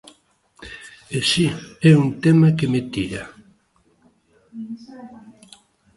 E 1.17 1.19
si 1.29 1.45
é 1.89 1.91
un 2.03 2.07
tema 2.23 2.55
que 2.57 2.67
me 2.73 2.81
tira. 2.93 3.23